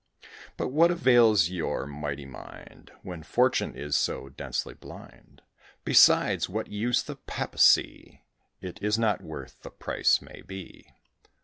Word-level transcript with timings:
"But 0.57 0.69
what 0.69 0.89
avails 0.89 1.49
your 1.51 1.85
mighty 1.85 2.25
mind, 2.25 2.91
When 3.03 3.21
Fortune 3.21 3.75
is 3.75 3.95
so 3.95 4.29
densely 4.29 4.73
blind? 4.73 5.43
Besides, 5.85 6.49
what 6.49 6.65
use 6.71 7.03
the 7.03 7.17
Papacy? 7.17 8.23
It 8.61 8.81
is 8.81 8.97
not 8.97 9.21
worth 9.21 9.61
the 9.61 9.69
price, 9.69 10.19
may 10.19 10.41
be." 10.41 10.87